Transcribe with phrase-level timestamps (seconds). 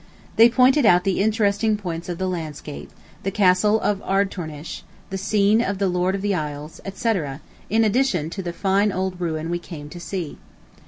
[0.35, 2.89] They pointed out the interesting points in the landscape,
[3.21, 4.81] the Castle of Ardtornish,
[5.11, 7.39] the scene of Lord of the Isles, etc.,
[7.69, 10.39] in addition to the fine old ruin we came to see.